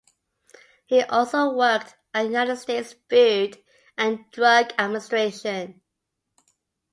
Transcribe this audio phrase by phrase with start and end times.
[0.87, 3.63] He also worked at the United States Food
[3.99, 5.81] and Drug Administration.